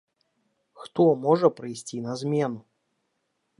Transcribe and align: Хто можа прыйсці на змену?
Хто 0.85 1.05
можа 1.27 1.47
прыйсці 1.61 2.01
на 2.09 2.17
змену? 2.25 2.59